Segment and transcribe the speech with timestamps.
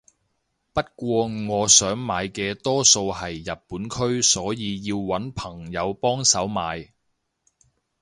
[0.73, 6.91] 不過我想買嘅多數係日本區所以要搵朋友幫手買